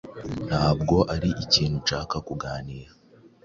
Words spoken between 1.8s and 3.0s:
nshaka kuganira.